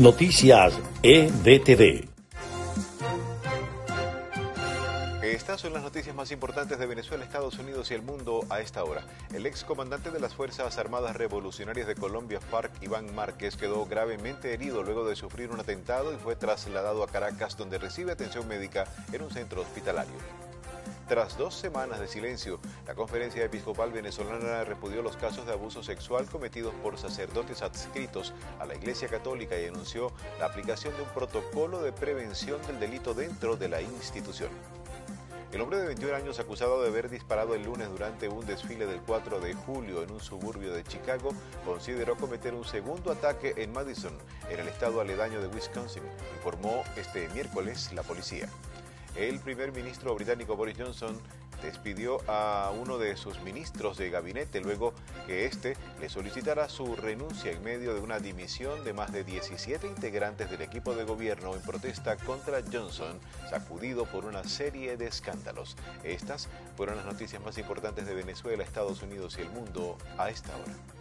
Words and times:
Noticias 0.00 0.72
EDTV. 1.02 2.08
Estas 5.22 5.60
son 5.60 5.74
las 5.74 5.82
noticias 5.82 6.16
más 6.16 6.30
importantes 6.30 6.78
de 6.78 6.86
Venezuela, 6.86 7.22
Estados 7.22 7.58
Unidos 7.58 7.90
y 7.90 7.94
el 7.94 8.00
mundo 8.00 8.46
a 8.48 8.60
esta 8.60 8.82
hora. 8.82 9.02
El 9.34 9.44
ex 9.44 9.62
comandante 9.62 10.10
de 10.10 10.18
las 10.18 10.32
Fuerzas 10.32 10.78
Armadas 10.78 11.16
Revolucionarias 11.16 11.86
de 11.86 11.96
Colombia, 11.96 12.40
FARC, 12.40 12.82
Iván 12.82 13.14
Márquez, 13.14 13.58
quedó 13.58 13.84
gravemente 13.84 14.54
herido 14.54 14.82
luego 14.82 15.06
de 15.06 15.16
sufrir 15.16 15.50
un 15.50 15.60
atentado 15.60 16.14
y 16.14 16.16
fue 16.16 16.34
trasladado 16.34 17.02
a 17.02 17.06
Caracas, 17.06 17.58
donde 17.58 17.76
recibe 17.76 18.12
atención 18.12 18.48
médica 18.48 18.86
en 19.12 19.20
un 19.20 19.30
centro 19.30 19.60
hospitalario. 19.60 20.16
Tras 21.10 21.36
dos 21.36 21.56
semanas 21.56 21.98
de 21.98 22.06
silencio, 22.06 22.60
la 22.86 22.94
Conferencia 22.94 23.42
Episcopal 23.42 23.90
Venezolana 23.90 24.62
repudió 24.62 25.02
los 25.02 25.16
casos 25.16 25.44
de 25.44 25.52
abuso 25.52 25.82
sexual 25.82 26.26
cometidos 26.26 26.72
por 26.84 26.98
sacerdotes 26.98 27.62
adscritos 27.62 28.32
a 28.60 28.66
la 28.66 28.76
Iglesia 28.76 29.08
Católica 29.08 29.58
y 29.58 29.66
anunció 29.66 30.12
la 30.38 30.46
aplicación 30.46 30.96
de 30.96 31.02
un 31.02 31.08
protocolo 31.08 31.82
de 31.82 31.90
prevención 31.90 32.62
del 32.64 32.78
delito 32.78 33.12
dentro 33.12 33.56
de 33.56 33.68
la 33.68 33.82
institución. 33.82 34.50
El 35.50 35.60
hombre 35.62 35.78
de 35.78 35.88
21 35.88 36.14
años 36.14 36.38
acusado 36.38 36.80
de 36.80 36.90
haber 36.90 37.10
disparado 37.10 37.56
el 37.56 37.64
lunes 37.64 37.88
durante 37.88 38.28
un 38.28 38.46
desfile 38.46 38.86
del 38.86 39.00
4 39.00 39.40
de 39.40 39.54
julio 39.54 40.04
en 40.04 40.12
un 40.12 40.20
suburbio 40.20 40.72
de 40.72 40.84
Chicago 40.84 41.30
consideró 41.64 42.16
cometer 42.16 42.54
un 42.54 42.64
segundo 42.64 43.10
ataque 43.10 43.54
en 43.56 43.72
Madison, 43.72 44.16
en 44.48 44.60
el 44.60 44.68
estado 44.68 45.00
aledaño 45.00 45.40
de 45.40 45.48
Wisconsin, 45.48 46.04
informó 46.36 46.84
este 46.96 47.28
miércoles 47.30 47.92
la 47.94 48.04
policía. 48.04 48.48
El 49.16 49.38
primer 49.40 49.72
ministro 49.72 50.14
británico 50.14 50.56
Boris 50.56 50.76
Johnson 50.78 51.20
despidió 51.62 52.18
a 52.28 52.72
uno 52.78 52.98
de 52.98 53.16
sus 53.16 53.40
ministros 53.42 53.98
de 53.98 54.10
gabinete 54.10 54.60
luego 54.60 54.94
que 55.26 55.46
éste 55.46 55.76
le 56.00 56.08
solicitara 56.08 56.68
su 56.68 56.96
renuncia 56.96 57.52
en 57.52 57.62
medio 57.62 57.94
de 57.94 58.00
una 58.00 58.18
dimisión 58.18 58.82
de 58.84 58.92
más 58.92 59.12
de 59.12 59.24
17 59.24 59.86
integrantes 59.86 60.50
del 60.50 60.62
equipo 60.62 60.94
de 60.94 61.04
gobierno 61.04 61.54
en 61.54 61.60
protesta 61.60 62.16
contra 62.16 62.62
Johnson, 62.72 63.18
sacudido 63.50 64.06
por 64.06 64.24
una 64.24 64.44
serie 64.44 64.96
de 64.96 65.06
escándalos. 65.06 65.76
Estas 66.02 66.48
fueron 66.76 66.96
las 66.96 67.06
noticias 67.06 67.42
más 67.42 67.58
importantes 67.58 68.06
de 68.06 68.14
Venezuela, 68.14 68.64
Estados 68.64 69.02
Unidos 69.02 69.36
y 69.38 69.42
el 69.42 69.50
mundo 69.50 69.98
a 70.18 70.30
esta 70.30 70.56
hora. 70.56 70.99